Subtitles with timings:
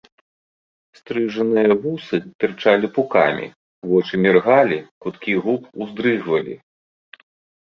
[0.99, 3.47] Стрыжаныя вусы тырчалі пукамі,
[3.91, 6.55] вочы міргалі, куткі губ уздрыгвалі.